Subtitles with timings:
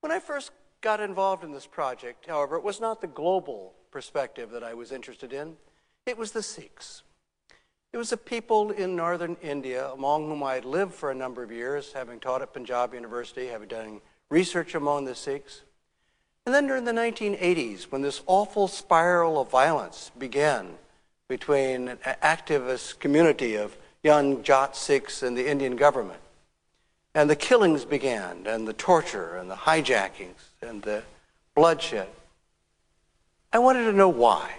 [0.00, 0.50] When I first
[0.80, 4.92] got involved in this project, however, it was not the global perspective that I was
[4.92, 5.56] interested in,
[6.06, 7.02] it was the Sikhs.
[7.92, 11.42] It was a people in northern India among whom I had lived for a number
[11.42, 14.00] of years, having taught at Punjab University, having done
[14.30, 15.62] research among the Sikhs.
[16.46, 20.78] And then during the 1980s, when this awful spiral of violence began
[21.28, 26.20] between an activist community of young Jat Sikhs and the Indian government,
[27.14, 31.02] and the killings began, and the torture, and the hijackings, and the
[31.54, 32.08] bloodshed,
[33.52, 34.54] I wanted to know why.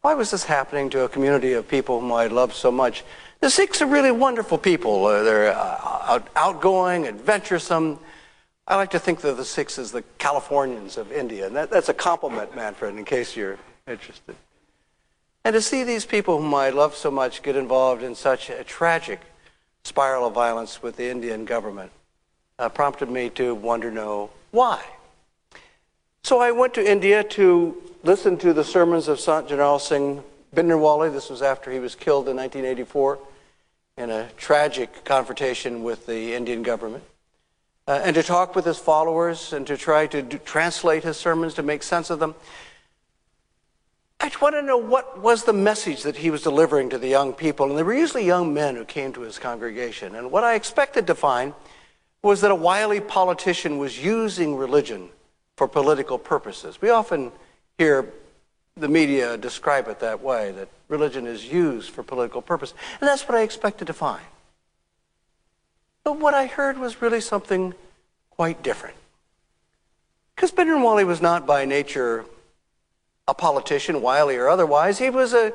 [0.00, 3.04] Why was this happening to a community of people whom I loved so much?
[3.40, 5.06] The Sikhs are really wonderful people.
[5.06, 8.00] Uh, they're uh, outgoing, adventuresome.
[8.66, 11.46] I like to think of the Sikhs as the Californians of India.
[11.46, 14.34] And that, that's a compliment, Manfred, in case you're interested.
[15.44, 18.64] And to see these people whom I love so much get involved in such a
[18.64, 19.20] tragic
[19.84, 21.90] spiral of violence with the Indian government
[22.58, 24.82] uh, prompted me to wonder know why.
[26.22, 30.22] So I went to India to listen to the sermons of Sant Jarnail Singh
[30.54, 31.12] Bhindranwale.
[31.12, 33.18] This was after he was killed in 1984
[33.96, 37.04] in a tragic confrontation with the Indian government
[37.88, 41.54] uh, and to talk with his followers and to try to do, translate his sermons
[41.54, 42.34] to make sense of them.
[44.20, 47.08] I just want to know what was the message that he was delivering to the
[47.08, 47.68] young people.
[47.68, 50.16] And they were usually young men who came to his congregation.
[50.16, 51.54] And what I expected to find
[52.22, 55.10] was that a wily politician was using religion
[55.56, 56.80] for political purposes.
[56.82, 57.30] We often
[57.78, 58.12] hear
[58.76, 62.74] the media describe it that way, that religion is used for political purpose.
[63.00, 64.24] And that's what I expected to find.
[66.02, 67.74] But what I heard was really something
[68.30, 68.96] quite different.
[70.34, 72.24] Because Bhindranwale was not by nature
[73.28, 74.98] a politician, wily or otherwise.
[74.98, 75.52] He was a,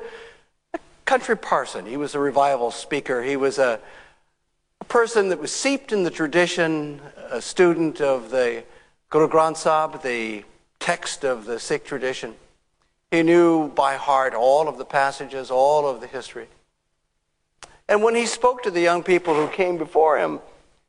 [0.73, 1.87] a country parson.
[1.87, 3.23] He was a revival speaker.
[3.23, 3.79] He was a,
[4.79, 7.01] a, person that was seeped in the tradition,
[7.31, 8.63] a student of the
[9.09, 10.45] Guru Granth Sahib, the
[10.79, 12.35] text of the Sikh tradition.
[13.09, 16.47] He knew by heart all of the passages, all of the history.
[17.89, 20.39] And when he spoke to the young people who came before him,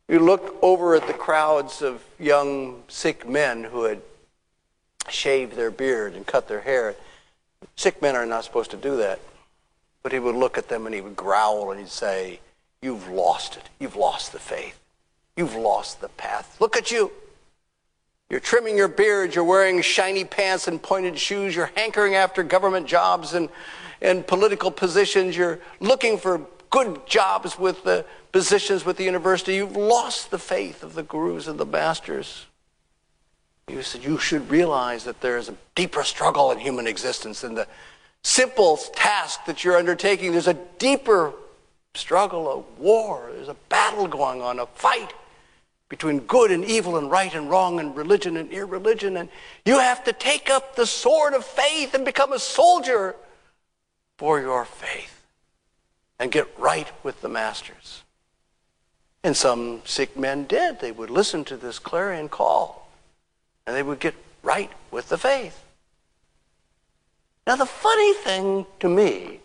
[0.06, 4.02] you looked over at the crowds of young Sikh men who had
[5.14, 6.94] shaved their beard and cut their hair.
[7.76, 9.20] Sikh men are not supposed to do that.
[10.02, 12.40] But he would look at them and he would growl and he'd say,
[12.82, 13.62] You've lost it.
[13.78, 14.78] You've lost the faith.
[15.36, 16.56] You've lost the path.
[16.60, 17.10] Look at you.
[18.28, 19.34] You're trimming your beard.
[19.34, 21.56] You're wearing shiny pants and pointed shoes.
[21.56, 23.48] You're hankering after government jobs and,
[24.02, 25.34] and political positions.
[25.34, 28.04] You're looking for good jobs with the
[28.34, 32.46] positions with the university, you've lost the faith of the gurus and the masters.
[33.68, 37.54] You said you should realize that there is a deeper struggle in human existence than
[37.54, 37.66] the
[38.22, 40.32] simple task that you're undertaking.
[40.32, 41.32] There's a deeper
[41.94, 43.30] struggle, a war.
[43.34, 45.12] There's a battle going on, a fight
[45.88, 49.16] between good and evil and right and wrong and religion and irreligion.
[49.16, 49.28] And
[49.64, 53.16] you have to take up the sword of faith and become a soldier
[54.18, 55.22] for your faith
[56.18, 58.02] and get right with the masters.
[59.22, 60.80] And some Sikh men did.
[60.80, 62.83] They would listen to this clarion call
[63.66, 65.62] and they would get right with the faith.
[67.46, 69.40] Now, the funny thing to me,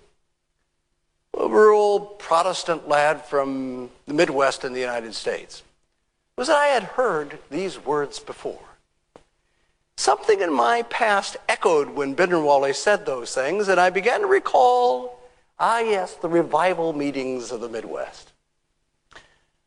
[1.38, 5.64] a rural Protestant lad from the Midwest in the United States,
[6.38, 8.60] was that I had heard these words before.
[9.98, 15.20] Something in my past echoed when Bhindranwale said those things, and I began to recall
[15.60, 18.32] Ah, yes, the revival meetings of the Midwest.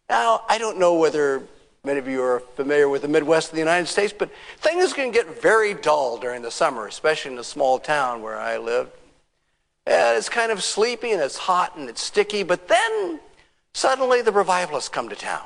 [0.08, 1.42] Now, I don't know whether
[1.84, 5.10] many of you are familiar with the Midwest of the United States, but things can
[5.10, 8.92] get very dull during the summer, especially in a small town where I lived.
[9.84, 13.18] And it's kind of sleepy and it's hot and it's sticky, but then
[13.74, 15.42] suddenly the revivalists come to town.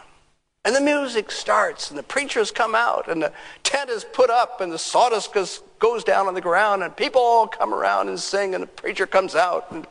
[0.66, 3.32] And the music starts, and the preachers come out, and the
[3.62, 7.20] tent is put up, and the sawdust goes, goes down on the ground, and people
[7.22, 9.86] all come around and sing, and the preacher comes out, and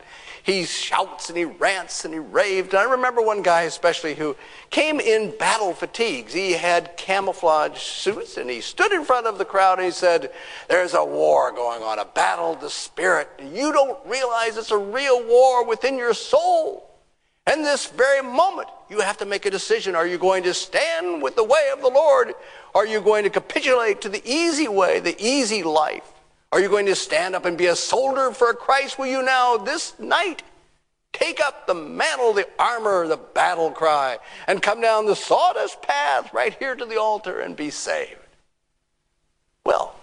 [0.46, 2.72] he shouts and he rants and he raved.
[2.72, 4.36] And I remember one guy especially who
[4.70, 6.32] came in battle fatigues.
[6.32, 10.30] He had camouflage suits and he stood in front of the crowd and he said,
[10.68, 13.28] There's a war going on, a battle of the spirit.
[13.40, 16.94] You don't realize it's a real war within your soul.
[17.48, 19.96] And this very moment, you have to make a decision.
[19.96, 22.34] Are you going to stand with the way of the Lord?
[22.72, 26.04] Are you going to capitulate to the easy way, the easy life?
[26.52, 28.98] Are you going to stand up and be a soldier for Christ?
[28.98, 30.42] Will you now, this night,
[31.12, 36.32] take up the mantle, the armor, the battle cry, and come down the sawdust path
[36.32, 38.20] right here to the altar and be saved?
[39.64, 39.96] Well,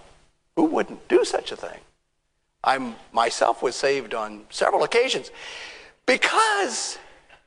[0.55, 1.79] who wouldn't do such a thing?
[2.63, 5.31] I myself was saved on several occasions
[6.05, 6.97] because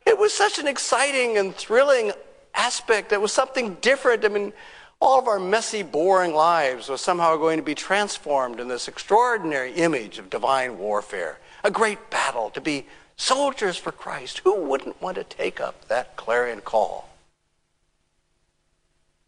[0.07, 2.13] it was such an exciting and thrilling
[2.55, 3.13] aspect.
[3.13, 4.25] It was something different.
[4.25, 4.53] I mean,
[5.01, 9.73] all of our messy, boring lives were somehow going to be transformed in this extraordinary
[9.75, 14.39] image of divine warfare, a great battle to be soldiers for Christ.
[14.41, 17.09] Who wouldn't want to take up that clarion call?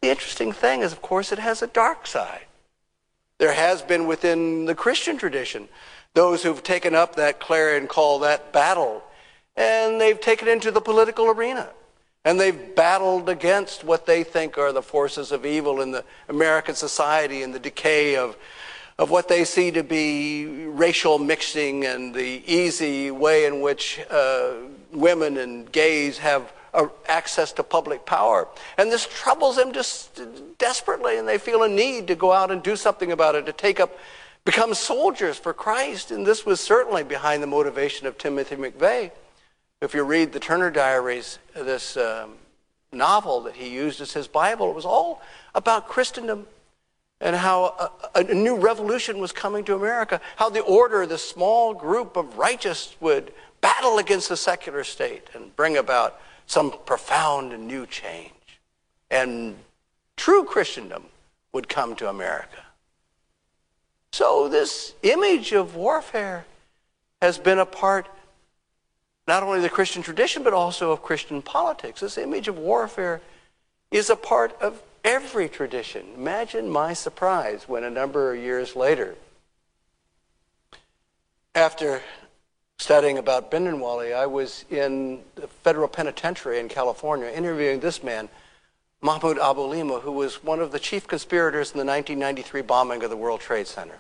[0.01, 2.47] The interesting thing is, of course, it has a dark side.
[3.39, 5.69] There has been within the Christian tradition
[6.15, 9.05] those who've taken up that clarion call, that battle,
[9.57, 11.69] and they've taken it into the political arena.
[12.29, 16.75] And they've battled against what they think are the forces of evil in the American
[16.75, 18.37] society and the decay of,
[18.99, 24.57] of what they see to be racial mixing and the easy way in which uh,
[24.93, 28.47] women and gays have uh, access to public power.
[28.77, 30.21] And this troubles them just
[30.59, 33.55] desperately, and they feel a need to go out and do something about it, to
[33.55, 33.99] take up,
[34.45, 36.11] become soldiers for Christ.
[36.11, 39.13] And this was certainly behind the motivation of Timothy McVeigh.
[39.81, 42.35] If you read the Turner Diaries, this um,
[42.91, 45.23] novel that he used as his Bible, it was all
[45.55, 46.49] about Christendom
[47.21, 51.75] and how a, a, new revolution was coming to America, how the order, the small
[51.75, 57.69] group of righteous, would battle against the secular state and bring about some profound and
[57.69, 58.33] new change.
[59.11, 59.57] And
[60.17, 61.05] true Christendom
[61.53, 62.65] would come to America.
[64.13, 66.47] So, this image of warfare
[67.21, 68.09] has been a part
[69.29, 72.01] not only the Christian tradition, but also of Christian politics.
[72.01, 73.21] This image of warfare
[73.91, 76.07] is a part of every tradition.
[76.17, 79.17] Imagine my surprise when a number of years later,
[81.55, 82.01] after
[82.79, 88.31] studying about Bhindranwale, I was in the federal penitentiary in California interviewing this man,
[89.03, 93.17] Mahmoud Abouhalima, who was one of the chief conspirators in the 1993 bombing of the
[93.17, 93.99] World Trade Center.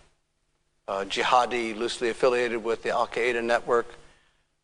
[0.86, 3.94] Uh, jihadi, loosely affiliated with the Al Qaeda network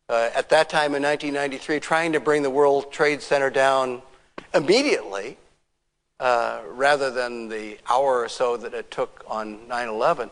[0.09, 4.01] uh, at that time in 1993 trying to bring the World Trade Center down
[4.53, 5.37] immediately
[6.19, 10.29] uh, rather than the hour or so that it took on 9 11.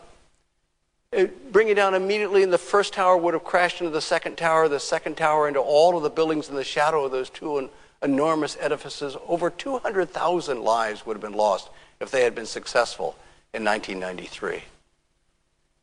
[1.52, 4.68] Bring it down immediately, and the first tower would have crashed into the second tower,
[4.68, 7.70] the second tower into all of the buildings in the shadow of those two
[8.02, 9.16] enormous edifices.
[9.28, 11.70] Over 200,000 lives would have been lost
[12.00, 13.16] if they had been successful
[13.52, 14.64] in 1993.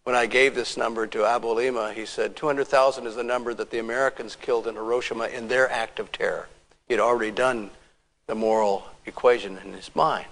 [0.04, 3.80] When I gave this number to Abouhalima, he said 200,000 is the number that the
[3.80, 6.48] Americans killed in Hiroshima in their act of terror.
[6.88, 7.70] He had already done
[8.26, 10.26] the moral equation in his mind.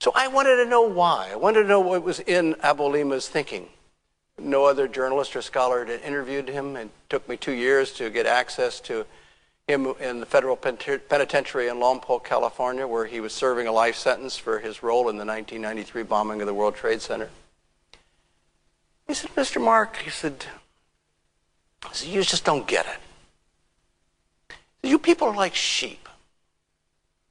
[0.00, 1.30] So I wanted to know why.
[1.32, 3.68] I wanted to know what was in Abouhalima's thinking.
[4.40, 6.76] No other journalist or scholar had interviewed him.
[6.76, 9.06] It took me two years to get access to
[9.66, 14.36] him in the federal penitentiary in Lompoc, California, where he was serving a life sentence
[14.36, 17.28] for his role in the 1993 bombing of the World Trade Center.
[19.18, 19.60] Said, Mr.
[19.60, 20.46] Mark, he said,
[22.04, 24.56] you just don't get it.
[24.88, 26.08] You people are like sheep.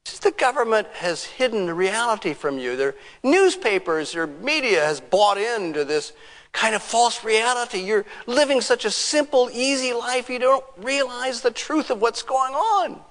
[0.04, 2.76] Says, the government has hidden the reality from you.
[2.76, 2.94] Their
[3.24, 6.12] newspapers, their media has bought into this
[6.52, 7.80] kind of false reality.
[7.80, 12.54] You're living such a simple, easy life, you don't realize the truth of what's going
[12.54, 12.92] on.
[12.96, 13.02] And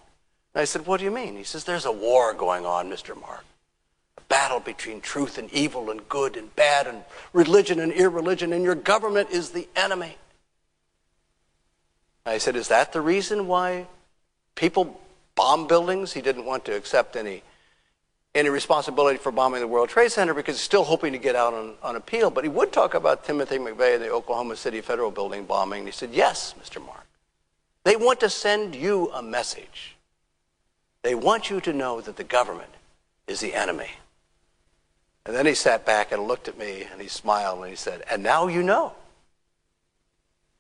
[0.55, 1.35] I said, What do you mean?
[1.39, 3.19] He says, There's a war going on, Mr.
[3.19, 3.47] Mark
[4.29, 7.03] battle between truth and evil and good and bad and
[7.33, 10.17] religion and irreligion, and your government is the enemy.
[12.27, 13.87] I said, Is that the reason why
[14.55, 15.01] people
[15.35, 16.13] bomb buildings?
[16.13, 17.43] He didn't want to accept any,
[18.35, 21.55] any responsibility for bombing the World Trade Center because he's still hoping to get out
[21.55, 22.31] on, on appeal.
[22.31, 25.87] But he would talk about Timothy McVeigh and the Oklahoma City Federal Building bombing.
[25.87, 26.85] He said, Yes, Mr.
[26.85, 27.07] Mark.
[27.85, 29.97] They want to send you a message.
[31.03, 32.73] They want you to know that the government
[33.29, 33.91] is the enemy.
[35.27, 38.05] And then he sat back and looked at me and he smiled and he said,
[38.09, 38.93] And now you know.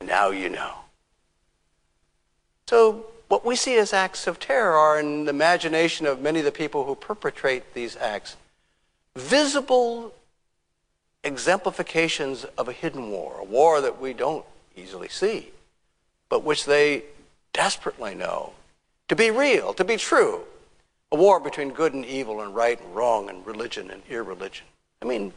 [0.05, 0.75] Now you know.
[2.67, 6.45] So, what we see as acts of terror are, in the imagination of many of
[6.45, 8.37] the people who perpetrate these acts,
[9.15, 10.13] visible
[11.23, 14.45] exemplifications of a hidden war, a war that we don't
[14.77, 15.51] easily see,
[16.29, 17.05] but which they
[17.53, 18.53] desperately know
[19.09, 20.43] to be real, to be true,
[21.13, 24.67] a war between good and evil and right and wrong and religion and irreligion.
[25.01, 25.33] I mean,